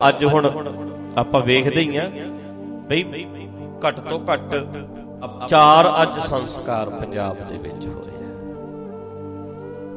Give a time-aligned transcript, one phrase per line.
[0.00, 0.46] ਅੱਜ ਹੁਣ
[1.18, 2.02] ਆਪਾਂ ਵੇਖਦੇ ਹੀ ਆ
[2.88, 3.24] ਬਈ
[3.86, 4.52] ਘੱਟ ਤੋਂ ਘੱਟ
[5.48, 8.28] ਚਾਰ ਅੱਜ ਸੰਸਕਾਰ ਪੰਜਾਬ ਦੇ ਵਿੱਚ ਹੋਏ ਆ।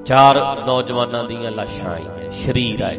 [0.06, 2.98] ਚਾਰ ਨੌਜਵਾਨਾਂ ਦੀਆਂ ਲਾਸ਼ਾਂ ਆਈਆਂ, ਸ਼ਰੀਰ ਆਏ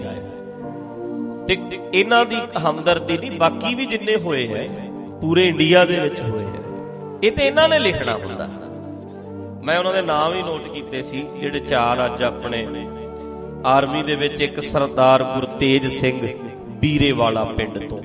[1.48, 1.56] ਤੇ
[1.94, 2.36] ਇਹਨਾਂ ਦੀ
[2.66, 4.68] ਹਮਦਰਦੀ ਨਹੀਂ, ਬਾਕੀ ਵੀ ਜਿੰਨੇ ਹੋਏ ਹੈ,
[5.20, 6.62] ਪੂਰੇ ਇੰਡੀਆ ਦੇ ਵਿੱਚ ਹੋਏ ਹੈ।
[7.24, 8.48] ਇਹ ਤੇ ਇਹਨਾਂ ਨੇ ਲਿਖਣਾ ਹੁੰਦਾ।
[9.64, 12.66] ਮੈਂ ਉਹਨਾਂ ਦੇ ਨਾਮ ਹੀ ਨੋਟ ਕੀਤੇ ਸੀ, ਜਿਹੜੇ ਚਾਰ ਅੱਜ ਆਪਣੇ
[13.66, 16.18] ਆਰਮੀ ਦੇ ਵਿੱਚ ਇੱਕ ਸਰਦਾਰ ਗੁਰਤੇਜ ਸਿੰਘ
[16.82, 18.02] ਬੀਰੇਵਾਲਾ ਪਿੰਡ ਤੋਂ,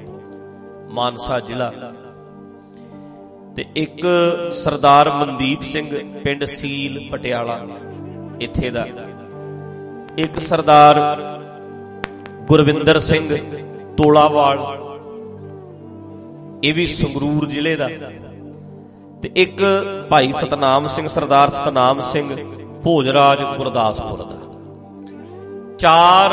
[0.91, 1.71] ਮਾਨਸਾ ਜ਼ਿਲ੍ਹਾ।
[3.56, 4.01] ਤੇ ਇੱਕ
[4.54, 7.60] ਸਰਦਾਰ ਮਨਦੀਪ ਸਿੰਘ ਪਿੰਡ ਸੀਲ, ਪਟਿਆਲਾ,
[8.42, 8.87] ਇੱਥੇ ਦਾ।
[10.18, 10.98] ਇੱਕ ਸਰਦਾਰ
[12.48, 13.37] ਗੁਰਵਿੰਦਰ ਸਿੰਘ
[13.98, 14.60] ਤੋਲਾਵਾਲ,
[16.64, 17.89] ਇਹ ਵੀ ਸੰਗਰੂਰ ਜ਼ਿਲ੍ਹੇ ਦਾ।
[19.21, 19.64] ਤੇ ਇੱਕ
[20.09, 22.51] ਭਾਈ ਸਤਨਾਮ ਸਿੰਘ, ਸਰਦਾਰ ਸਤਨਾਮ ਸਿੰਘ
[22.84, 24.37] ਭੋਜਰਾਜ ਗੁਰਦਾਸਪੁਰ ਦਾ।
[25.79, 26.32] ਚਾਰ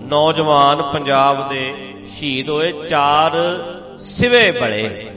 [0.00, 1.74] ਨੌਜਵਾਨ ਪੰਜਾਬ ਦੇ
[2.06, 3.32] ਸ਼ਹੀਦ ਹੋਏ ਚਾਰ
[3.98, 5.12] ਸਿਵੇ ਬੜੇ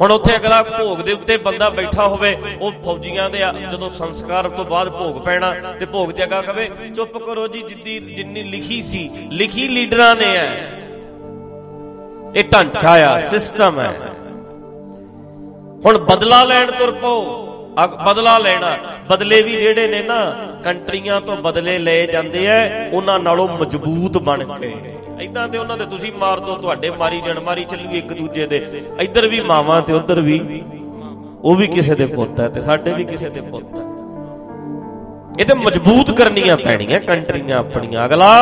[0.00, 3.38] ਹੁਣ ਉੱਥੇ ਅਗਲਾ ਭੋਗ ਦੇ ਉੱਤੇ ਬੰਦਾ ਬੈਠਾ ਹੋਵੇ, ਉਹ ਫੌਜੀਆਂ ਦੇ
[3.70, 8.42] ਜਦੋਂ ਸੰਸਕਾਰ ਤੋਂ ਬਾਅਦ ਭੋਗ ਪੈਣਾ ਤੇ ਭੋਗ ਜਗਾ ਕਵੇ ਚੁੱਪ ਕਰੋ ਜੀ, ਜਿੱਦੀ, ਜਿੰਨੀ
[8.42, 10.50] ਲਿਖੀ ਸੀ, ਲਿਖੀ ਲੀਡਰਾਂ ਨੇ ਹੈ
[12.36, 13.92] ਇਹ ਢਾਂਚਾ ਆ ਸਿਸਟਮ ਹੈ
[15.84, 17.20] ਹੁਣ ਬਦਲਾ ਲੈਣ ਤੁਰ ਪਓ।
[17.76, 18.76] ਬਦਲਾ ਲੈਣਾ।
[19.08, 20.24] ਬਦਲੇ ਵੀ ਜਿਹੜੇ ਨੇ ਨਾ,
[20.64, 24.74] ਕੰਟਰੀਆਂ ਤੋਂ ਬਦਲੇ ਲਏ ਜਾਂਦੇ ਐ, ਉਹਨਾਂ ਨਾਲੋਂ ਮਜ਼ਬੂਤ ਬਣ ਕੇ
[25.20, 28.56] ਇਦਾਂ ਤੇ ਉਹਨਾਂ ਦੇ ਤੁਸੀਂ ਮਾਰ ਦੋ, ਤੁਹਾਡੇ ਮਾਰੀ ਜਣ, ਮਾਰੀ ਚੱਲੀ ਇੱਕ ਦੂਜੇ ਦੇ।
[29.00, 30.62] ਇੱਧਰ ਵੀ ਮਾਵਾਂ ਤੇ ਉੱਧਰ ਵੀ,
[31.44, 33.84] ਉਹ ਵੀ ਕਿਸੇ ਦੇ ਪੁੱਤ ਹੈ ਤੇ ਸਾਡੇ ਵੀ ਕਿਸੇ ਦੇ ਪੁੱਤ ਹੈ
[35.38, 38.32] ਇਹ ਤੇ ਮਜ਼ਬੂਤ ਕਰਨੀਆਂ ਪੈਣੀਆਂ ਕੰਟਰੀਆਂ ਆਪਣੀਆਂ। ਅਗਲਾ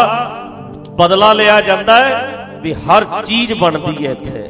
[0.99, 4.49] ਬਦਲਾ ਲਿਆ ਜਾਂਦਾ ਹੈ ਵੀ ਹਰ ਚੀਜ਼ ਬਣਦੀ ਹੈ ਇੱਥੇ।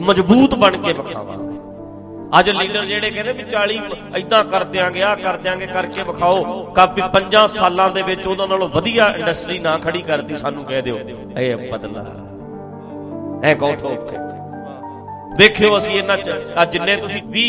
[0.00, 1.41] ਮਜ਼ਬੂਤ ਬਣ ਕੇ ਵਿਖਾਵਾਂਗੇ
[2.38, 3.78] ਅੱਜ ਲੀਡਰ ਜਿਹੜੇ ਕਹਿੰਦੇ ਵੀ 40
[4.18, 8.68] ਐਦਾਂ ਕਰ ਦਿਆਂਗੇ ਆ ਕਰ ਦਿਆਂਗੇ, ਕਰਕੇ ਵਿਖਾਓ। ਕਾਪੀ 5 ਸਾਲਾਂ ਦੇ ਵਿੱਚ ਉਹਨਾਂ ਨਾਲੋਂ
[8.68, 10.98] ਵਧੀਆ ਇੰਡਸਟਰੀ ਨਾ ਖੜੀ ਕਰਦੀ ਸਾਨੂੰ ਕਹਿ ਦਿਓ।
[11.38, 12.04] ਇਹ ਬਦਲਾ।
[13.44, 14.16] ਐ ਕਹੋ ਠੋਕ ਕੇ
[15.38, 17.46] ਵੇਖਿਓ ਅਸੀਂ ਇਹਨਾਂ ਚ ਆ ਜਿੰਨੇ ਤੁਸੀਂ 20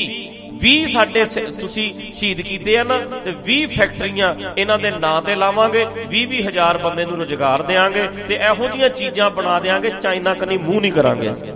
[0.62, 1.24] 20 ਸਾਡੇ
[1.60, 6.42] ਤੁਸੀਂ ਸ਼ਹੀਦ ਕੀਤੇ ਆ ਨਾ, ਤੇ 20 ਫੈਕਟਰੀਆਂ ਇਹਨਾਂ ਦੇ ਨਾਂ ਤੇ ਲਾਵਾਂਗੇ 20 20
[6.42, 10.92] ਹਜ਼ਾਰ ਬੰਦੇ ਨੂੰ ਰੋਜ਼ਗਾਰ ਦੇਾਂਗੇ ਤੇ ਇਹੋ ਜੀਆਂ ਚੀਜ਼ਾਂ ਬਣਾ ਦੇਾਂਗੇ ਚਾਈਨਾ ਕਨੀ ਮੂੰਹ ਨਹੀਂ
[10.92, 11.54] ਕਰਾਂਗੇ ਅਸੀਂ।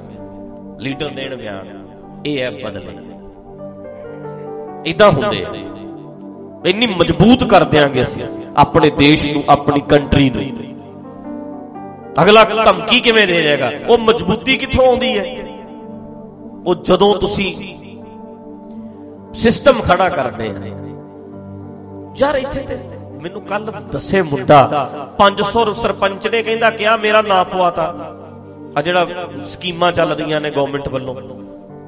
[0.79, 1.75] ਲੀਡਰ ਦੇਣ ਬਿਆਨ
[2.25, 3.06] ਇਹ ਹੈ ਬਦਲੇ।
[4.87, 5.45] ਇਦਾਂ ਹੁੰਦੇ
[6.65, 8.23] ਇੰਨੀ ਮਜ਼ਬੂਤ ਕਰ ਦਿਆਂਗੇ ਅਸੀਂ
[8.57, 10.45] ਆਪਣੇ ਦੇਸ਼ ਨੂੰ, ਆਪਣੀ ਕੰਟਰੀ ਨੂੰ।
[12.21, 15.25] ਅਗਲਾ ਧਮਕੀ ਕਿਵੇਂ ਦੇ ਜਾਏਗਾ ਉਹ ਮਜ਼ਬੂਤੀ ਕਿੱਥੋਂ ਆਉਂਦੀ ਹੈ?
[16.67, 17.53] ਉਹ ਜਦੋਂ ਤੁਸੀਂ
[19.33, 20.51] ਸਿਸਟਮ ਖੜਾ ਕਰਦੇ ਆ।
[22.17, 22.75] ਯਾਰ ਇੱਥੇ ਤੇ
[23.21, 24.59] ਮੈਨੂੰ ਕੱਲ ਦੱਸੇ ਮੁੰਡਾ
[25.19, 27.83] 500 ਸਰਪੰਚ ਨੇ ਕਹਿੰਦਾ, ਕਿਹਾ ਮੇਰਾ ਨਾਂ ਪਵਾਤਾ
[28.77, 29.07] ਆ ਜਿਹੜਾ
[29.45, 31.15] ਸਕੀਮਾਂ ਚੱਲਦੀਆਂ ਨੇ ਗਵਰਨਮੈਂਟ ਵੱਲੋਂ।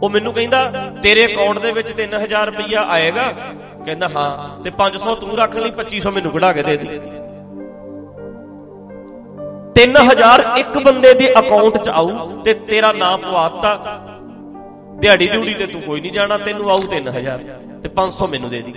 [0.04, 3.34] ਉਹ ਮੈਨੂੰ ਕਹਿੰਦਾ, ਤੇਰੇ ਅਕਾਊਂਟ ਦੇ ਵਿੱਚ 3000 ਰੁਪਇਆ ਆਏਗਾ?
[3.86, 7.00] ਕਹਿੰਦਾ, ਹਾਂ, ਤੇ 500 ਤੂੰ ਰੱਖ ਲਈ 2500 ਮੈਨੂੰ ਕਢਾ ਕੇ ਦੇ ਦੇ।
[9.76, 14.02] 3000 ਇੱਕ ਬੰਦੇ ਦੇ ਅਕਾਊਂਟ 'ਚ ਆਊ ਤੇ ਤੇਰਾ ਨਾਮ ਪਵਾਤਾ
[15.00, 17.40] ਦਿਹਾੜੀ ਦਿਹੜੀ ਤੇ ਤੂੰ ਕੋਈ ਨਹੀਂ ਜਾਣਾ, ਤੈਨੂੰ ਆਊ 3000
[17.84, 18.74] ਤੇ 500 ਮੈਨੂੰ ਦੇ ਦੀ।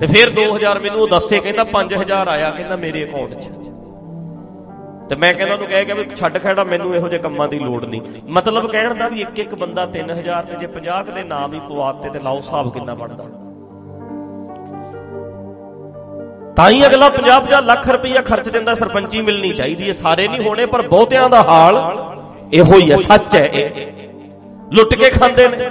[0.00, 3.48] ਤੇ ਫਿਰ 2000 ਮੈਨੂੰ ਉਹ ਦੱਸੇ, ਕਹਿੰਦਾ 5000 ਆਇਆ, ਕਹਿੰਦਾ, ਮੇਰੇ ਅਕਾਊਂਟ 'ਚ।
[5.08, 7.84] ਤੇ ਮੈਂ ਕਹਿੰਦਾ ਉਹਨੂੰ ਕਹਿ ਗਿਆ ਵੀ ਛੱਡ ਖੜਾ, ਮੈਨੂੰ ਇਹੋ ਜਿਹੇ ਕੰਮਾਂ ਦੀ ਲੋੜ
[7.84, 11.60] ਨਹੀਂ। ਮਤਲਬ ਕਹਿਣ ਦਾ ਵੀ ਇੱਕ ਇੱਕ ਬੰਦਾ 3000 ਤੇ ਜੇ 50 ਦੇ ਨਾਮ ਹੀ
[11.68, 13.24] ਪਵਾਤੇ ਤੇ ਲਾਓ ਹਿਸਾਬ ਕਿੰਨਾ ਬਣਦਾ।
[16.56, 20.66] ਤਾਂ ਹੀ ਅਗਲਾ 50-50 ਲੱਖ ਰੁਪਈਆ ਖਰਚ ਦਿੰਦਾ, ਸਰਪੰਚੀ ਮਿਲਣੀ ਚਾਹੀਦੀ ਹੈ। ਸਾਰੇ ਨਹੀਂ ਹੋਣੇ,
[20.66, 21.76] ਪਰ ਬਹੁਤਿਆਂ ਦਾ ਹਾਲ
[22.52, 23.70] ਇਹੋ ਹੀ ਹੈ, ਸੱਚ ਹੈ ਇਹ।
[24.72, 25.70] ਲੁੱਟ ਕੇ ਖਾਂਦੇ ਨੇ।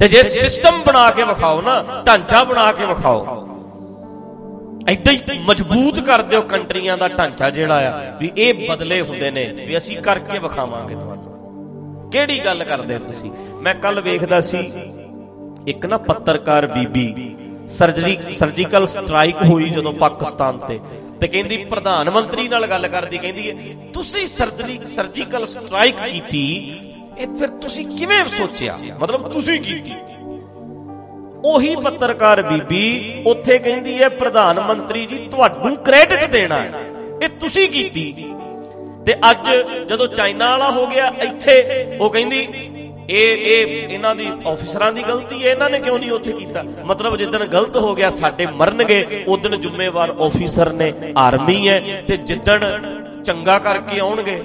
[0.00, 3.46] ਤੇ ਜੇ ਸਿਸਟਮ ਬਣਾ ਕੇ ਵਿਖਾਓ ਨਾ, ਢਾਂਚਾ ਬਣਾ ਕੇ ਵਿਖਾਓ
[4.88, 9.66] ਐਡਾ ਹੀ ਮਜ਼ਬੂਤ ਕਰ ਦਿਓ ਕੰਟਰੀਆਂ ਦਾ ਢਾਂਚਾ ਜਿਹੜਾ ਆ, ਵੀ ਇਹ ਬਦਲੇ ਹੁੰਦੇ ਨੇ,
[9.66, 13.30] ਵੀ ਅਸੀਂ ਕਰਕੇ ਵਿਖਾਵਾਂਗੇ ਤੁਹਾਨੂੰ। ਕਿਹੜੀ ਗੱਲ ਕਰਦੇ ਤੁਸੀਂ?
[13.62, 14.58] ਮੈਂ ਕੱਲ ਵੇਖਦਾ ਸੀ,
[15.68, 17.36] ਇੱਕ ਨਾ ਪੱਤਰਕਾਰ ਬੀਬੀ
[17.68, 20.80] ਸਰਜਰੀ ਸਰਜੀਕਲ ਸਟ੍ਰਾਈਕ ਹੋਈ ਜਦੋਂ ਪਾਕਿਸਤਾਨ ਤੇ
[21.20, 26.46] ਤੇ ਕਹਿੰਦੀ ਪ੍ਰਧਾਨ ਮੰਤਰੀ ਨਾਲ ਗੱਲ ਕਰਦੀ, ਕਹਿੰਦੀ ਹੈ, ਤੁਸੀਂ ਸਰਜਰੀ ਸਰਜੀਕਲ ਸਟ੍ਰਾਈਕ ਕੀਤੀ,
[27.18, 28.78] ਇਹ ਫਿਰ ਤੁਸੀਂ ਕਿਵੇਂ ਸੋਚਿਆ?
[29.00, 29.92] ਮਤਲਬ ਤੁਸੀਂ ਕੀਤੀ?
[31.44, 36.72] ਉਹੀ ਪੱਤਰਕਾਰ ਬੀਬੀ ਉੱਥੇ ਕਹਿੰਦੀ ਹੈ, ਪ੍ਰਧਾਨ ਮੰਤਰੀ ਜੀ, ਤੁਹਾਨੂੰ ਕ੍ਰੈਡਿਟ ਦੇਣਾ ਹੈ।
[37.22, 38.34] ਇਹ ਤੁਸੀਂ ਕੀਤੀ।
[39.06, 39.50] ਤੇ ਅੱਜ
[39.88, 42.48] ਜਦੋਂ ਚਾਈਨਾ ਵਾਲਾ ਹੋ ਗਿਆ, ਇੱਥੇ ਉਹ ਕਹਿੰਦੀ,
[43.10, 46.62] ਇਹ ਇਹ ਇਹਨਾਂ ਦੀ ਆਫੀਸਰਾਂ ਦੀ ਗਲਤੀ ਹੈ, ਇਹਨਾਂ ਨੇ ਕਿਉਂ ਨਹੀਂ ਉੱਥੇ ਕੀਤਾ?
[46.84, 52.60] ਮਤਲਬ ਜਿੱਦਣ ਗਲਤ ਹੋ ਗਿਆ, ਸਾਡੇ ਮਰਨਗੇ ਉਦੋਂ ਜ਼ਿੰਮੇਵਾਰ ਆਫੀਸਰ ਨੇ ਆਰਮੀ ਹੈ ਤੇ ਜਿੱਦਣ
[53.24, 54.42] ਚੰਗਾ ਕਰਕੇ ਆਉਣਗੇ,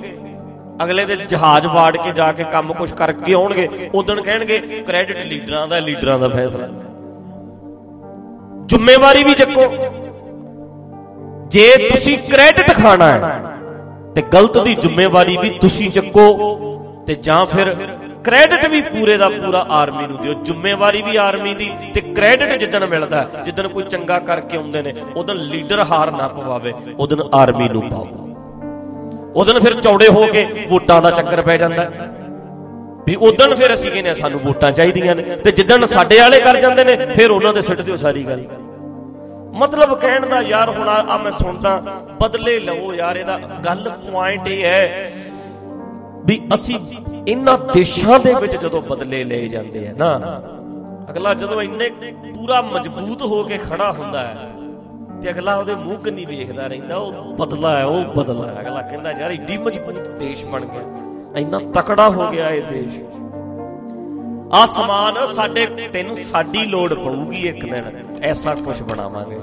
[0.84, 5.68] ਅਗਲੇ ਦੇ ਜਹਾਜ਼ ਵਾੜ ਕੇ ਜਾ ਕੇ ਕੰਮ ਕੁਝ ਕਰਕੇ ਆਉਣਗੇ ਉਦੋਂ ਕਹਿਣਗੇ ਕ੍ਰੈਡਿਟ ਲੀਡਰਾਂ
[5.68, 6.68] ਦਾ ਲੀਡਰਾਂ ਦਾ ਫੈਸਲਾ।
[8.66, 9.68] ਜ਼ਿੰਮੇਵਾਰੀ ਵੀ ਚੱਕੋ।
[11.50, 13.42] ਜੇ ਤੁਸੀਂ ਕ੍ਰੈਡਿਟ ਖਾਣਾ ਹੈ,
[14.16, 16.26] ਤੇ ਗਲਤ ਦੀ ਜ਼ਿੰਮੇਵਾਰੀ ਵੀ ਤੁਸੀਂ ਚੱਕੋ,
[17.08, 17.76] ਤੇ ਜਾਂ ਫਿਰ
[18.26, 22.86] ਕ੍ਰੈਡਿਟ ਵੀ ਪੂਰੇ ਦਾ ਪੂਰਾ ਆਰਮੀ ਨੂੰ ਦਿਓ। ਜ਼ਿੰਮੇਵਾਰੀ ਵੀ ਆਰਮੀ ਦੀ, ਤੇ ਕ੍ਰੈਡਿਟ ਜਿੱਦਣ
[22.86, 27.82] ਮਿਲਦਾ ਜਿੱਦਣ ਕੋਈ ਚੰਗਾ ਕਰਕੇ ਆਉਂਦੇ ਨੇ ਉਦੋਂ ਲੀਡਰ ਹਾਰ ਨਾ ਪਵਾਵੇ ਉਦੋਂ ਆਰਮੀ ਨੂੰ
[27.90, 28.08] ਪਾਓ।
[29.36, 31.90] ਉਦੋਂ ਫਿਰ ਚੌੜੇ ਹੋ ਕੇ ਵੋਟਾਂ ਦਾ ਚੱਕਰ ਪੈ ਜਾਂਦਾ
[33.08, 36.84] ਵੀ ਉਦੋਂ ਫਿਰ ਅਸੀਂ ਕਹਿੰਦੇ ਸਾਨੂੰ ਵੋਟਾਂ ਚਾਹੀਦੀਆਂ ਨੇ ਤੇ ਜਿੱਦਣ ਸਾਡੇ ਵਾਲੇ ਕਰ ਜਾਂਦੇ
[36.84, 38.46] ਨੇ, ਫਿਰ ਉਹਨਾਂ ਤੇ ਸਿੱਟ ਦਿਓ ਸਾਰੀ ਗੱਲ।
[39.58, 44.64] ਮਤਲਬ ਕਹਿਣ ਦਾ ਯਾਰ ਹੁਣ ਆ ਮੈਂ ਸੁਣਦਾ, ਬਦਲੇ ਲਵੋ ਯਾਰ, ਇਹਦਾ ਗੱਲ ਪੁਆਇੰਟ ਇਹ
[44.66, 45.12] ਹੈ
[46.26, 46.78] ਵੀ ਅਸੀਂ
[47.28, 50.42] ਇਹਨਾਂ ਦੇਸ਼ਾਂ ਦੇ ਵਿੱਚ ਜਦੋਂ ਬਦਲੇ ਲਏ ਜਾਂਦੇ ਆ ਨਾ,
[51.10, 51.90] ਅਗਲਾ ਜਦੋਂ ਇੰਨੇ
[52.36, 54.52] ਪੂਰਾ ਮਜ਼ਬੂਤ ਹੋ ਕੇ ਖੜਾ ਹੁੰਦਾ ਹੈ
[55.22, 59.12] ਤੇ ਅਗਲਾ ਉਹਦੇ ਮੂੰਹ ਕੰਨੀ ਵੇਖਦਾ ਰਹਿੰਦਾ, ਉਹ ਬਦਲਾ ਹੈ, ਉਹ ਬਦਲਾ ਹੈ। ਅਗਲਾ ਕਹਿੰਦਾ
[59.12, 60.84] ਯਾਰ, ਏਡੀ ਮਜ਼ਬੂਤ ਦੇਸ਼ ਬਣ ਗਿਆ।
[61.38, 63.00] ਇੰਨਾ ਤਕੜਾ ਹੋ ਗਿਆ ਇਹ ਦੇਸ਼।
[64.54, 67.84] ਆ ਸਮਾਨ ਸਾਡੇ ਤੈਨੂੰ ਸਾਡੀ ਲੋੜ ਪਊਗੀ ਇੱਕ ਦਿਨ,
[68.24, 69.40] ਐਸਾ ਕੁਝ ਬਣਾਵਾਂਗੇ।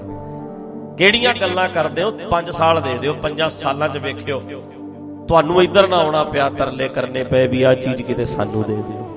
[0.99, 2.11] ਕਿਹੜੀਆਂ ਗੱਲਾਂ ਕਰਦੇ ਹੋ?
[2.31, 4.41] 5 ਸਾਲ ਦੇ ਦਿਓ 5 ਸਾਲਾਂ 'ਚ ਵੇਖਿਓ।
[5.29, 9.09] ਤੁਹਾਨੂੰ ਇੱਧਰ ਨਾ ਆਉਣਾ ਪਿਆ, ਤਰਲੇ ਕਰਨੇ ਪਏ ਵੀ ਆ ਚੀਜ਼ ਕਿਤੇ ਸਾਨੂੰ ਦੇ ਦਿਓ।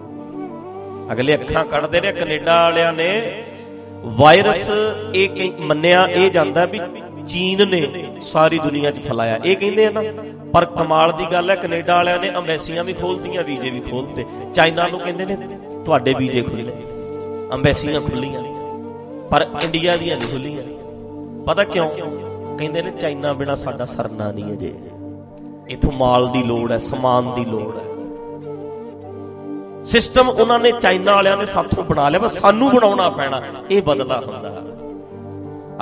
[1.11, 3.09] ਅਗਲੇ ਅੱਖਾਂ ਕੱਢਦੇ ਨੇ, ਕੈਨੇਡਾ ਵਾਲਿਆਂ ਨੇ
[4.17, 4.71] ਵਾਇਰਸ,
[5.15, 6.79] ਇਹ ਮੰਨਿਆ, ਇਹ ਜਾਂਦਾ ਵੀ
[7.27, 7.81] ਚੀਨ ਨੇ
[8.23, 10.01] ਸਾਰੀ ਦੁਨੀਆ 'ਚ ਫੈਲਾਇਆ। ਇਹ ਕਹਿੰਦੇ ਆ ਨਾ
[10.55, 14.87] ਪਰ ਕਮਾਲ ਦੀ ਗੱਲ ਹੈ, ਕੈਨੇਡਾ ਵਾਲਿਆਂ ਨੇ ਅੰਬੈਸੀਆਂ ਵੀ ਖੋਲਤੀਆਂ, ਵੀਜ਼ੇ ਵੀ ਖੋਲਤੇ। ਚਾਈਨਾ
[14.87, 15.37] ਨੂੰ ਕਹਿੰਦੇ ਨੇ,
[15.85, 16.71] ਤੁਹਾਡੇ ਵੀਜ਼ੇ ਖੁੱਲੇ
[17.53, 18.43] ਅੰਬੈਸੀਆਂ ਖੁੱਲੀਆਂ
[19.29, 20.63] ਪਰ ਇੰਡੀਆ ਦੀਆਂ ਨਹੀਂ ਖੁੱਲੀਆਂ
[21.43, 21.89] ਪਤਾ ਕਿਉਂ?
[22.57, 24.73] ਕਹਿੰਦੇ ਨੇ, ਚਾਈਨਾ ਬਿਨਾ ਸਾਡਾ ਸਰਨਾ ਨਹੀਂ ਅਜੇ।
[25.69, 27.83] ਇਥੋਂ ਮਾਲ ਦੀ ਲੋੜ ਹੈ, ਸਮਾਨ ਦੀ ਲੋੜ ਹੈ।
[29.85, 33.41] ਸਿਸਟਮ ਉਹਨਾਂ ਨੇ ਚਾਈਨਾ ਵਾਲਿਆਂ ਨੇ ਸਾਥੋਂ ਬਣਾ ਲਿਆ, ਬਸ ਸਾਨੂੰ ਬਣਾਉਣਾ ਪੈਣਾ,
[33.71, 34.49] ਇਹ ਬਦਲਾ ਹੁੰਦਾ।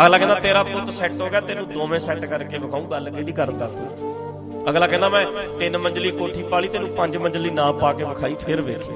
[0.05, 3.67] ਅਗਲਾ ਕਹਿੰਦਾ, ਤੇਰਾ ਪੁੱਤ ਸੈੱਟ ਹੋ ਗਿਆ, ਤੈਨੂੰ ਦੋਵੇਂ ਸੈੱਟ ਕਰਕੇ ਵਿਖਾਉਂ ਗੱਲ ਕਿਹੜੀ ਕਰਦਾ
[3.67, 4.12] ਤੂੰ?
[4.69, 5.25] ਅਗਲਾ ਕਹਿੰਦਾ ਮੈਂ
[5.59, 8.93] ਤਿੰਨ ਮੰਜ਼ਲੀ ਕੋਠੀ ਪਾਲੀ, ਤੈਨੂੰ ਪੰਜ ਮੰਜ਼ਲੀ ਨਾ ਪਾ ਕੇ ਵਿਖਾਈ, ਫਿਰ ਵੇਖੀ।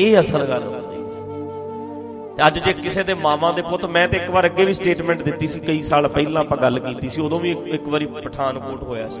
[0.00, 0.96] ਇਹ ਅਸਲ ਗੱਲ। ਹੁੰਦੀ
[2.36, 5.22] ਤੇ ਅੱਜ ਜੇ ਕਿਸੇ ਦੇ ਮਾਮਾ ਦੇ ਪੁੱਤ, ਮੈਂ ਤੇ ਇੱਕ ਵਾਰ ਅੱਗੇ ਵੀ ਸਟੇਟਮੈਂਟ
[5.22, 9.08] ਦਿੱਤੀ ਸੀ, ਕਈ ਸਾਲ ਪਹਿਲਾਂ ਆਪਾਂ ਗੱਲ ਕੀਤੀ ਸੀ, ਉਦੋਂ ਵੀ ਇੱਕ ਵਾਰੀ ਪਠਾਨਕੋਟ ਹੋਇਆ
[9.08, 9.20] ਸੀ।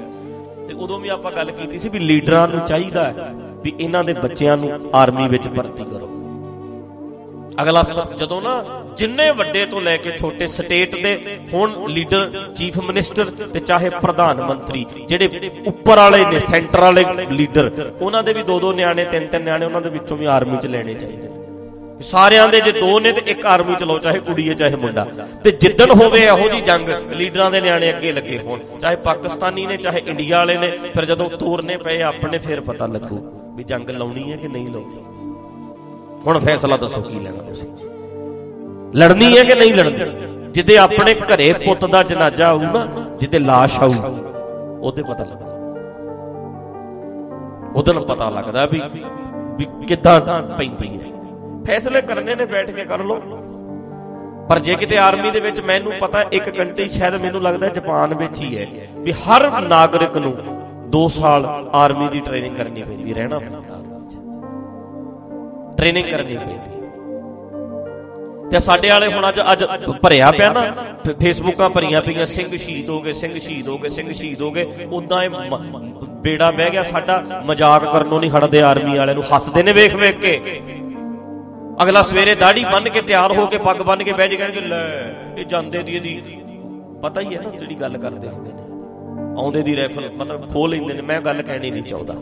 [0.68, 4.12] ਤੇ ਉਦੋਂ ਵੀ ਆਪਾਂ ਗੱਲ ਕੀਤੀ ਸੀ ਵੀ ਲੀਡਰਾਂ ਨੂੰ ਚਾਹੀਦਾ ਹੈ ਵੀ ਇਹਨਾਂ ਦੇ
[4.12, 6.15] ਬੱਚਿਆਂ ਨੂੰ ਆਰਮੀ ਵਿੱਚ ਭਰਤੀ ਕਰੋ।
[7.62, 7.82] ਅਗਲਾ
[8.18, 8.62] ਜਦੋਂ ਨਾ
[8.96, 14.40] ਜਿੰਨੇ ਵੱਡੇ ਤੋਂ ਲੈ ਕੇ ਛੋਟੇ ਸਟੇਟ ਦੇ ਹੁਣ ਲੀਡਰ, ਚੀਫ ਮਿਨਿਸਟਰ ਤੇ ਚਾਹੇ ਪ੍ਰਧਾਨ
[14.40, 17.70] ਮੰਤਰੀ, ਜਿਹੜੇ ਉੱਪਰ ਵਾਲੇ ਨੇ, ਸੈਂਟਰ ਵਾਲੇ ਲੀਡਰ,
[18.00, 20.66] ਉਹਨਾਂ ਦੇ ਵੀ ਦੋ ਦੋ ਨਿਆਣੇ, ਤਿੰਨ ਤਿੰਨ ਨਿਆਣੇ ਉਹਨਾਂ ਦੇ ਵਿੱਚੋਂ ਵੀ ਆਰਮੀ 'ਚ
[20.66, 21.34] ਲੈਣੇ ਚਾਹੀਦੇ ਨੇ।
[22.02, 25.06] ਸਾਰਿਆਂ ਦੇ ਜੇ ਦੋ ਨੇ ਤੇ ਇੱਕ ਆਰਮੀ ਚ ਲਓ, ਚਾਹੇ ਕੁੜੀ ਹੈ, ਚਾਹੇ ਮੁੰਡਾ।
[25.44, 29.76] ਤੇ ਜਿੱਦਣ ਹੋਵੇ ਇਹੋ ਜੀ ਜੰਗ, ਲੀਡਰਾਂ ਦੇ ਨਿਆਣੇ ਅੱਗੇ ਲੱਗੇ ਹੋਣ, ਚਾਹੇ ਪਾਕਿਸਤਾਨੀ ਨੇ,
[29.76, 33.20] ਚਾਹੇ ਇੰਡੀਆ ਵਾਲੇ ਨੇ, ਫਿਰ ਜਦੋਂ ਤੋਰਨੇ ਪਏ, ਆਪਣੇ ਫਿਰ ਪਤਾ ਲੱਗੂ
[33.56, 35.15] ਵੀ ਜੰਗ ਲਾਉਣੀ ਹੈ ਕਿ ਨਹੀਂ ਲਾਉਣੀ।
[36.26, 37.68] ਹੁਣ ਫੈਸਲਾ ਦੱਸੋ ਕੀ ਲੈਣਾ ਤੁਸੀਂ।
[38.94, 40.50] ਲੜਨੀ ਹੈ ਕਿ ਨਹੀਂ ਲੜਨੀ?
[40.52, 42.86] ਜਿੱਦੇ ਆਪਣੇ ਘਰੇ ਪੁੱਤ ਦਾ ਜਨਾਜ਼ਾ ਆਊ ਨਾ,
[43.20, 43.92] ਜਿੱਦੇ লাশ ਆਊ,
[44.80, 45.54] ਉਹਦੇ ਪਤਾ ਲੱਗਦਾ।
[47.74, 48.80] ਉਹਦੋਂ ਪਤਾ ਲੱਗਦਾ ਵੀ
[49.58, 50.20] ਵੀ ਕਿੱਦਾਂ
[50.58, 51.12] ਪੈਂਦੀ ਹੈ।
[51.66, 53.20] ਫੈਸਲੇ ਕਰਨੇ ਨੇ, ਬੈਠ ਕੇ ਕਰ ਲਓ।
[54.48, 58.40] ਪਰ ਜੇ ਕਿਤੇ ਆਰਮੀ ਦੇ ਵਿੱਚ ਮੈਨੂੰ ਪਤਾ ਇੱਕ ਕੰਟਰੀ ਸ਼ਾਇਦ ਮੈਨੂੰ ਲੱਗਦਾ ਜਾਪਾਨ ਵਿੱਚ
[58.40, 60.36] ਹੀ ਹੈ, ਵੀ ਹਰ ਨਾਗਰਿਕ ਨੂੰ
[60.90, 63.82] 2 ਸਾਲ ਆਰਮੀ ਦੀ ਟ੍ਰੇਨਿੰਗ ਕਰਨੀ ਪੈਂਦੀ, ਰਹਿਣਾ ਪੈਂਦਾ।
[65.78, 66.74] ਟ੍ਰੇਨਿੰਗ ਕਰਨੀ ਪੈਂਦੀ।
[68.50, 70.62] ਤੇ ਸਾਡੇ ਵਾਲੇ ਹੁਣ ਅੱਜ ਅੱਜ ਭਰਿਆ ਪਿਆ ਨਾ
[71.20, 74.86] ਫੇਸਬੁੱਕਾਂ ਭਰੀਆਂ ਪਈਆਂ, ਸਿੰਘ ਸ਼ਹੀਦ ਹੋ ਗਏ, ਸਿੰਘ ਸ਼ਹੀਦ ਹੋ ਗਏ, ਸਿੰਘ ਸ਼ਹੀਦ ਹੋ ਗਏ
[74.92, 75.30] ਉਦਾਂ ਇਹ
[76.22, 80.20] ਬੇੜਾ ਬਹਿ ਗਿਆ ਸਾਡਾ, ਮਜ਼ਾਕ ਕਰਨੋਂ ਨਹੀਂ ਹਟਦੇ ਆਰਮੀ ਵਾਲਿਆਂ ਨੂੰ, ਹੱਸਦੇ ਨੇ ਵੇਖ ਵੇਖ
[80.20, 80.60] ਕੇ।
[81.82, 84.84] ਅਗਲਾ ਸਵੇਰੇ ਦਾੜੀ ਬੰਨ ਕੇ ਤਿਆਰ ਹੋ ਕੇ ਪੱਗ ਬੰਨ ਕੇ ਬਹਿ ਜੇ ਕਹਿਣਗੇ ਲੈ,
[85.38, 86.40] ਇਹ ਜਾਂਦੇ ਦੀ ਇਹਦੀ।
[87.02, 88.62] ਪਤਾ ਹੀ ਹੈ ਨਾ ਜਿਹੜੀ ਗੱਲ ਕਰਦੇ ਹੁੰਦੇ ਨੇ।
[89.40, 92.14] ਆਉਂਦੇ ਦੀ ਰਾਈਫਲ ਮਤਲਬ ਖੋਲ ਲੈਂਦੇ ਨੇ, ਮੈਂ ਗੱਲ ਕਹਿਣੀ ਨਹੀਂ ਚਾਹੁੰਦਾ।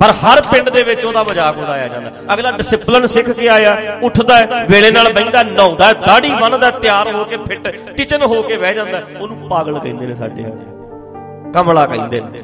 [0.00, 4.64] ਪਰ ਹਰ ਪਿੰਡ ਦੇ ਵਿੱਚ ਉਹਦਾ ਮਜ਼ਾਕ ਉਡਾਇਆ ਜਾਂਦਾ। ਅਗਲਾ ਡਿਸਪਲਿਨ ਸਿੱਖ ਕੇ ਆਇਆ, ਉੱਠਦਾ
[4.70, 9.02] ਵੇਲੇ ਨਾਲ ਬੈਠਦਾ ਨਹਾਉਂਦਾ ਦਾੜੀ ਬੰਨਦਾ ਤਿਆਰ ਹੋ ਕੇ ਫਿੱਟ ਟਿਚਨ ਹੋ ਕੇ ਬਹਿ ਜਾਂਦਾ।
[9.20, 12.42] ਉਹਨੂੰ ਪਾਗਲ ਕਹਿੰਦੇ ਨੇ ਸਾਡੇ ਵਾਲੇ। ਕਮਲਾ ਕਹਿੰਦੇ ਨੇ।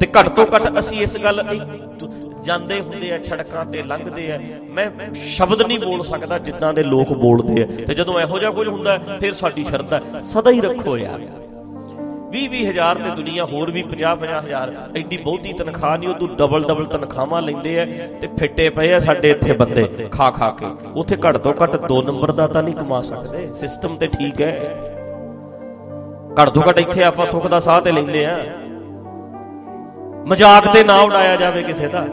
[0.00, 1.42] ਤੇ ਘੱਟ ਤੋਂ ਘੱਟ ਅਸੀਂ ਇਸ ਗੱਲ
[2.40, 7.12] ਜਾਂਦੇ ਹੁੰਦੇ ਆ, ਛੜਕਾਂ ਤੇ ਲੰਘਦੇ ਆ। ਮੈਂ ਸ਼ਬਦ ਨਹੀਂ ਬੋਲ ਸਕਦਾ ਜਿੱਦਾਂ ਦੇ ਲੋਕ
[7.12, 10.98] ਬੋਲਦੇ ਆ। ਤੇ ਜਦੋਂ ਇਹੋ ਜਿਹਾ ਕੁਝ ਹੁੰਦਾ, ਫਿਰ ਸਾਡੀ ਸ਼ਰਤ ਹੈ ਸਦਾ ਹੀ ਰੱਖੋ
[10.98, 11.20] ਯਾਰ।
[12.32, 16.28] 20 ਹਜ਼ਾਰ ਤੇ ਦੁਨੀਆ ਹੋਰ ਵੀ 50 50 ਹਜ਼ਾਰ। ਐਡੀ ਬਹੁਤੀ ਤਨਖਾਹ ਨਹੀਂ ਉਹ ਤੋਂ
[16.28, 17.84] ਡਬਲ ਡਬਲ ਤਨਖਾਹਾਂ ਲੈਂਦੇ ਆ
[18.20, 22.02] ਤੇ ਫਿੱਟੇ ਪਏ ਆ ਸਾਡੇ ਇੱਥੇ ਬੰਦੇ, ਖਾ ਖਾ ਕੇ। ਉੱਥੇ ਘੱਟ ਤੋਂ ਘੱਟ 2
[22.02, 24.78] ਨੰਬਰ ਦਾ ਤਾਂ ਨਹੀਂ ਕਮਾ ਸਕਦੇ। ਸਿਸਟਮ ਤੇ ਠੀਕ ਹੈ।
[26.42, 28.38] ਘੱਟ ਤੋਂ ਘੱਟ ਇੱਥੇ ਆਪਾਂ ਸੁੱਖ ਦਾ ਸਾਹ ਤੇ ਲੈਂਦੇ ਆ।
[30.28, 32.06] ਮਜ਼ਾਕ ਤੇ ਨਾ ਉਡਾਇਆ ਜਾਵੇ ਕਿਸੇ ਦਾ।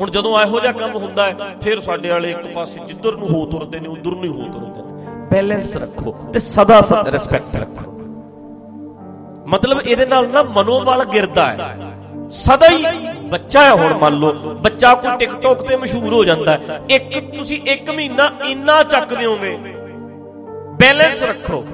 [0.00, 3.46] ਹੁਣ ਜਦੋਂ ਇਹੋ ਜਿਹਾ ਕੰਮ ਹੁੰਦਾ ਹੈ, ਫਿਰ ਸਾਡੇ ਵਾਲੇ ਇੱਕ ਪਾਸੇ ਜਿੱਧਰ ਨੂੰ ਹੋ
[3.46, 7.99] ਤੁਰਦੇ ਨੇ, ਉਧਰ ਨੂੰ ਹੀ ਹੋ ਤੁਰਦੇ ਨੇ। ਬੈਲੈਂਸ ਰੱਖੋ ਤੇ ਸਦਾ ਸਦਾ ਰਿਸਪੈਕਟ ਰੱਖੋ।
[9.46, 11.76] ਮਤਲਬ ਇਹਦੇ ਨਾਲ ਨਾ ਮਨੋਬਲ ਗਿਰਦਾ ਹੈ।
[12.30, 12.84] ਸਦਾ ਹੀ
[13.30, 17.60] ਬੱਚਾ ਹੈ ਹੁਣ ਮੰਨ ਲਓ, ਬੱਚਾ ਕੋਈ ਟਿਕਟੌਕ ਤੇ ਮਸ਼ਹੂਰ ਹੋ ਜਾਂਦਾ ਹੈ। ਇੱਕ ਤੁਸੀਂ
[17.66, 19.56] ਇੱਕ ਮਹੀਨਾ ਇੰਨਾ ਚੱਕ ਦਿਓਗੇ
[20.80, 21.64] ਬੈਲੈਂਸ ਰੱਖੋ,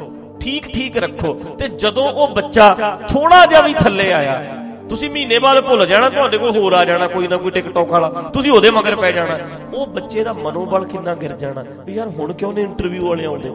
[0.41, 2.75] ਠੀਕ ਠੀਕ ਰੱਖੋ। ਤੇ ਜਦੋਂ ਉਹ ਬੱਚਾ
[3.09, 4.41] ਥੋੜਾ ਜਿਹਾ ਵੀ ਥੱਲੇ ਆਇਆ,
[4.89, 8.09] ਤੁਸੀਂ ਮਹੀਨੇ ਬਾਅਦ ਭੁੱਲ ਜਾਣਾ, ਤੁਹਾਡੇ ਕੋਲ ਹੋਰ ਆ ਜਾਣਾ ਕੋਈ ਨਾ ਕੋਈ ਟਿਕਟੌਕ ਵਾਲਾ,
[8.35, 9.39] ਤੁਸੀਂ ਉਹਦੇ ਮਗਰ ਪੈ ਜਾਣਾ।
[9.75, 13.51] ਉਹ ਬੱਚੇ ਦਾ ਮਨੋਬਲ ਕਿੰਨਾ ਗਿਰ ਜਾਣਾ, ਵੀ ਯਾਰ ਹੁਣ ਕਿਉਂ ਨਹੀਂ ਇੰਟਰਵਿਊ ਵਾਲੇ ਆਉਂਦੇ?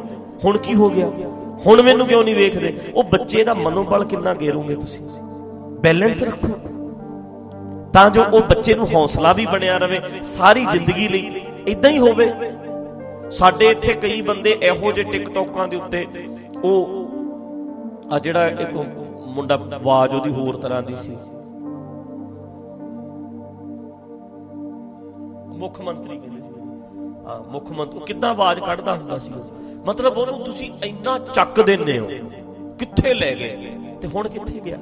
[0.45, 1.07] ਹੁਣ ਕੀ ਹੋ ਗਿਆ?
[1.65, 2.79] ਹੁਣ ਮੈਨੂੰ ਕਿਉਂ ਨਹੀਂ ਵੇਖਦੇ?
[2.95, 5.05] ਉਹ ਬੱਚੇ ਦਾ ਮਨੋਬਲ ਕਿੰਨਾ ਗੇਰੋਗੇ ਤੁਸੀਂ?
[5.79, 6.47] ਬੈਲੈਂਸ ਰੱਖੋ।
[7.93, 12.31] ਤਾਂ ਜੋ ਉਹ ਬੱਚੇ ਨੂੰ ਹੌਸਲਾ ਵੀ ਬਣਿਆ ਰਵੇ, ਸਾਰੀ ਜ਼ਿੰਦਗੀ ਲਈ ਇਦਾਂ ਹੀ ਹੋਵੇ।
[13.31, 16.07] ਸਾਡੇ ਇੱਥੇ ਕਈ ਬੰਦੇ ਇਹੋ ਜਿਹੇ ਟਿਕਟੋਕਾਂ ਦੇ ਉੱਤੇ,
[16.63, 17.07] ਉਹ
[18.13, 18.77] ਆ ਜਿਹੜਾ ਇੱਕ
[19.27, 21.17] ਮੁੰਡਾ ਆਵਾਜ਼ ਉਹਦੀ ਹੋਰ ਤਰ੍ਹਾਂ ਦੀ ਸੀ।
[25.57, 26.30] ਮੁੱਖ ਮੰਤਰੀ। ਕਹਿੰਦੇ ਸੀ
[27.31, 29.33] ਹਾਂ, ਮੁੱਖ ਮੰਤਰੀ ਕਿੱਦਾਂ ਆਵਾਜ਼ ਕੱਢਦਾ ਹੁੰਦਾ ਸੀ
[29.85, 32.07] ਮਤਲਬ ਉਹਨੂੰ ਤੁਸੀਂ ਇੰਨਾ ਚੱਕ ਦਿੰਦੇ ਹੋ,
[32.79, 33.75] ਕਿੱਥੇ ਲੈ ਗਏ?
[34.01, 34.77] ਤੇ ਹੁਣ ਕਿੱਥੇ ਗਿਆ?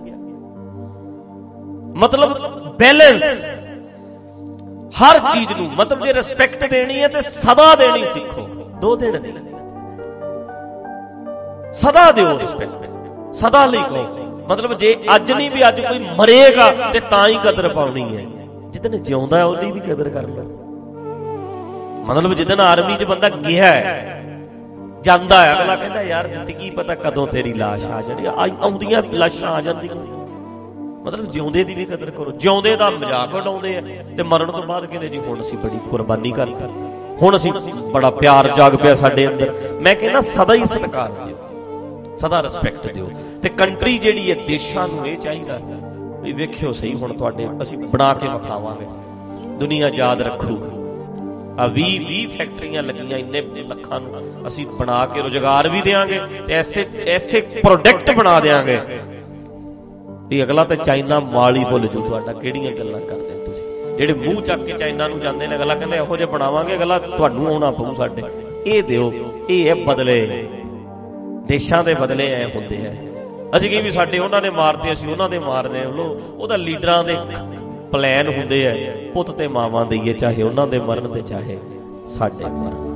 [1.95, 2.33] ਮਤਲਬ
[2.77, 3.23] ਬੈਲੈਂਸ,
[4.95, 8.47] ਹਰ ਚੀਜ਼ ਨੂੰ, ਮਤਲਬ ਜੇ ਰਿਸਪੈਕਟ ਦੇਣੀ ਹੈ ਤੇ ਸਦਾ ਦੇਣੀ ਸਿੱਖੋ,
[8.81, 9.33] ਦੋ ਦਿਨ ਨਹੀਂ
[11.73, 14.03] ਸਦਾ ਦਿਓ ਰਿਸਪੈਕਟ ਸਦਾ ਲਈ ਕਹੋ।
[14.49, 18.25] ਮਤਲਬ ਜੇ ਅੱਜ ਨਹੀਂ ਵੀ ਅੱਜ ਕੋਈ ਮਰੇਗਾ, ਤੇ ਤਾਂ ਹੀ ਕਦਰ ਪਾਉਣੀ ਹੈ।
[18.69, 20.43] ਜਿੱਦਨ ਜਿਉਂਦਾ ਉਹਦੀ ਵੀ ਕਦਰ ਕਰ ਲੈ।
[22.05, 24.23] ਮਤਲਬ ਜਿੱਦਨ ਆਰਮੀ 'ਚ ਬੰਦਾ ਗਿਆ ਹੈ,
[25.03, 28.25] ਜਾਂਦਾ ਹੈ, ਅਗਲਾ ਕਹਿੰਦਾ, ਯਾਰ, ਜ਼ਿੰਦਗੀ ਪਤਾ ਕਦੋਂ ਤੇਰੀ লাশ ਆ ਜਾਣੀ
[28.61, 29.95] ਆਉਂਦੀਆਂ ਲਾਸ਼ਾਂ ਆ ਜਾਂਦੀਆਂ।
[31.03, 33.81] ਮਤਲਬ ਜਿਉਂਦੇ ਦੀ ਵੀ ਕਦਰ ਕਰੋ। ਜਿਉਂਦੇ ਦਾ ਮਜ਼ਾਕ ਉਡਾਉਂਦੇ ਆ
[34.17, 36.65] ਤੇ ਮਰਨ ਤੋਂ ਬਾਅਦ ਕਹਿੰਦੇ, ਜੀ, ਹੁਣ ਅਸੀਂ ਬੜੀ ਕੁਰਬਾਨੀ ਕਰਤੀ।
[37.21, 41.37] ਹੁਣ ਅਸੀਂ ਬੜਾ ਪਿਆਰ ਜਾਗ ਪਿਆ ਸਾਡੇ ਅੰਦਰ। ਮੈਂ ਕਹਿੰਦਾ, ਸਦਾ ਹੀ ਸਤਿਕਾਰ ਦਿਓ।
[42.17, 45.59] ਸਦਾ ਰਿਸਪੈਕਟ ਦਿਓ। ਤੇ ਕੰਟਰੀ ਜਿਹੜੀ ਹੈ, ਦੇਸ਼ਾਂ ਨੂੰ ਇਹ ਚਾਹੀਦਾ
[46.21, 48.85] ਵੀ ਵੇਖਿਓ ਸਹੀ ਹੁਣ ਤੁਹਾਡੇ ਅਸੀਂ ਬਣਾ ਕੇ ਵਿਖਾਵਾਂਗੇ।
[49.57, 50.78] ਦੁਨੀਆ ਯਾਦ ਰੱਖੂ।
[51.59, 56.53] ਆ 20 20 ਫੈਕਟਰੀਆਂ ਲੱਗੀਆਂ ਇੰਨੇ ਲੱਖਾਂ ਨੂੰ। ਅਸੀਂ ਬਣਾ ਕੇ ਰੋਜ਼ਗਾਰ ਵੀ ਦੇਾਂਗੇ ਤੇ
[56.53, 58.79] ਐਸੇ ਐਸੇ ਪ੍ਰੋਡਕਟ ਬਣਾ ਦੇਾਂਗੇ
[60.27, 63.97] ਵੀ ਅਗਲਾ ਤਾਂ ਚਾਈਨਾ ਮਾਲ ਹੀ ਭੁੱਲ ਜੂ ਤੁਹਾਡਾ, ਕਿਹੜੀਆਂ ਗੱਲਾਂ ਕਰਦੇ ਤੁਸੀਂ?
[63.97, 67.47] ਜਿਹੜੇ ਮੂੰਹ ਚੱਕ ਕੇ ਚਾਈਨਾ ਨੂੰ ਜਾਂਦੇ ਨੇ, ਅਗਲਾ ਕਹਿੰਦਾ ਇਹੋ ਜਿਹਾ ਬਣਾਵਾਂਗੇ, ਅਗਲਾ ਤੁਹਾਨੂੰ
[67.47, 68.21] ਆਉਣਾ ਪਊ ਸਾਡੇ।
[68.65, 69.13] ਇਹ ਦਿਓ,
[69.49, 70.47] ਇਹ ਹੈ ਬਦਲੇ।
[71.45, 72.93] ਦੇਸ਼ਾਂ ਦੇ ਬਦਲੇ ਐ ਹੁੰਦੇ ਆ।
[73.57, 77.17] ਅਸੀਂ ਕਹੀ ਵੀ ਸਾਡੇ ਉਹਨਾਂ ਨੇ ਮਾਰਤੇ, ਅਸੀਂ ਉਹਨਾਂ ਦੇ ਮਾਰਦੇ ਲੋ ਉਹਦਾ ਲੀਡਰਾਂ ਦੇ
[77.91, 78.73] ਪਲਾਨ ਹੁੰਦੇ ਆ,
[79.13, 81.57] ਪੁੱਤ ਤੇ ਮਾਵਾਂ ਦਈਏ ਚਾਹੇ ਉਹਨਾਂ ਦੇ ਮਰਨ ਤੇ ਚਾਹੇ
[82.05, 82.87] ਸਾਡੇ ਮਰਨ।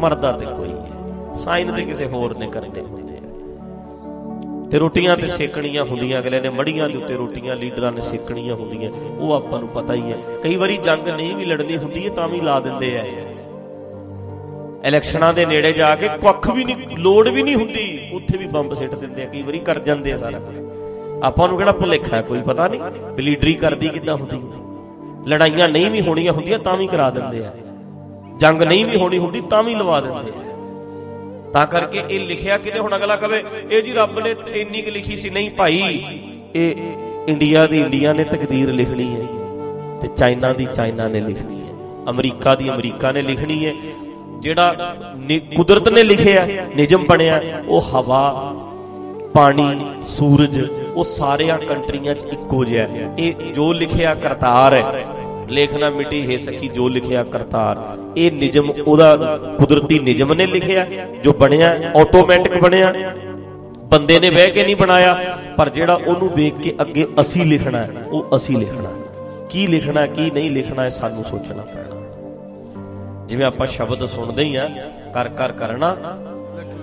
[0.00, 5.26] ਮਰਦਾ ਤੇ ਕੋਈ ਹੈ ਸਾਈਨ ਤੇ ਕਿਸੇ ਹੋਰ ਨੇ ਕਰਨੇ ਹੁੰਦੇ ਆ। ਤੇ ਰੋਟੀਆਂ ਤੇ
[5.26, 9.68] ਸੇਕਣੀਆਂ ਹੁੰਦੀਆਂ, ਅਗਲੇ ਨੇ ਮੜੀਆਂ ਦੇ ਉੱਤੇ ਰੋਟੀਆਂ, ਲੀਡਰਾਂ ਨੇ ਸੇਕਣੀਆਂ ਹੁੰਦੀਆਂ, ਉਹ ਆਪਾਂ ਨੂੰ
[9.68, 12.96] ਪਤਾ ਹੀ ਹੈ ਕਈ ਵਾਰੀ ਜੰਗ ਨਹੀਂ ਵੀ ਲੜਨੀ ਹੁੰਦੀ ਹੈ, ਤਾਂ ਵੀ ਲਾ ਦਿੰਦੇ
[12.98, 13.04] ਆ।
[14.84, 18.74] ਇਲੈਕਸ਼ਨਾਂ ਦੇ ਨੇੜੇ ਜਾ ਕੇ ਕੁੱਖ ਵੀ ਨਹੀਂ, ਲੋੜ ਵੀ ਨਹੀਂ ਹੁੰਦੀ, ਉੱਥੇ ਵੀ ਬੰਬ
[18.74, 20.69] ਸਿੱਟ ਦਿੰਦੇ ਆ, ਕਈ ਵਾਰੀ ਕਰ ਜਾਂਦੇ ਆ ਸਾਰਾ ਕੁਝ
[21.22, 22.80] ਆਪਾਂ ਨੂੰ ਕਿਹੜਾ ਭੁਲੇਖਾ ਕੋਈ ਪਤਾ ਨਹੀਂ।
[23.14, 24.36] ਵੀ ਲੀਡਰੀ ਕਰਦੀ ਕਿੱਦਾਂ ਹੁੰਦੀ
[25.30, 27.52] ਲੜਾਈਆਂ ਨਹੀਂ ਵੀ ਹੋਣੀਆਂ ਹੁੰਦੀਆਂ ਤਾਂ ਵੀ ਕਰਾ ਦਿੰਦੇ ਆ।
[28.38, 32.80] ਜੰਗ ਨਹੀਂ ਵੀ ਹੋਣੀ ਹੁੰਦੀ ਤਾਂ ਵੀ ਲਵਾ ਦਿੰਦੇ ਆ। ਤਾਂ ਕਰਕੇ ਇਹ ਲਿਖਿਆ ਕਿਤੇ
[32.80, 36.02] ਹੁਣ ਅਗਲਾ ਕਵੇ, ਇਹ ਜੀ ਰੱਬ ਨੇ ਇੰਨੀ ਕਿ ਲਿਖੀ ਸੀ। ਨਹੀਂ ਭਾਈ,
[36.54, 36.74] ਇਹ
[37.28, 39.26] ਇੰਡੀਆ ਦੀ ਇੰਡੀਆ ਨੇ ਤਕਦੀਰ ਲਿਖਣੀ ਹੈ
[40.00, 41.74] ਤੇ ਚਾਈਨਾ ਦੀ ਚਾਈਨਾ ਨੇ ਲਿਖਣੀ ਹੈ।
[42.10, 43.74] ਅਮਰੀਕਾ ਦੀ ਅਮਰੀਕਾ ਨੇ ਲਿਖਣੀ ਹੈ।
[44.40, 44.96] ਜਿਹੜਾ
[45.56, 46.46] ਕੁਦਰਤ ਨੇ ਲਿਖਿਆ,
[46.76, 48.20] ਨਿਯਮ ਬਣਿਆ, ਉਹ ਹਵਾ
[49.34, 52.86] ਪਾਣੀ, ਸੂਰਜ, ਉਹ ਸਾਰਿਆਂ ਕੰਟਰੀਆਂ 'ਚ ਇੱਕੋ ਜਿਹਾ
[53.18, 55.04] ਇਹ ਜੋ ਲਿਖਿਆ ਕਰਤਾਰ ਹੈ
[55.50, 57.78] ਲੇਖਣਾ ਮਿਟੀ ਹੈ ਸਖੀ, ਜੋ ਲਿਖਿਆ ਕਰਤਾਰ।
[58.16, 60.86] ਇਹ ਨਿਯਮ, ਉਹਦਾ ਕੁਦਰਤੀ ਨਿਯਮ ਨੇ ਲਿਖਿਆ,
[61.22, 62.92] ਜੋ ਬਣਿਆ ਆਟੋਮੈਟਿਕ ਬਣਿਆ।
[63.84, 68.36] ਬੰਦੇ ਨੇ ਬਹਿ ਕੇ ਨਹੀਂ ਬਣਾਇਆ, ਪਰ ਜਿਹੜਾ ਉਹਨੂੰ ਵੇਖ ਕੇ ਅੱਗੇ ਅਸੀਂ ਲਿਖਣਾ ਉਹ
[68.36, 68.92] ਅਸੀਂ ਲਿਖਣਾ
[69.50, 71.96] ਕੀ ਲਿਖਣਾ, ਕੀ ਨਹੀਂ ਲਿਖਣਾ ਹੈ ਸਾਨੂੰ ਸੋਚਣਾ ਪੈਣਾ।
[73.28, 74.68] ਜਿਵੇਂ ਆਪਾਂ ਸ਼ਬਦ ਸੁਣਦੇ ਹੀ ਆ
[75.14, 75.96] ਕਰ ਕਰ ਕਰਨਾ,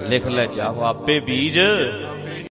[0.09, 1.59] ਲਿਖ ਲੈ ਜਾਓ ਆਪੇ ਬੀਜ।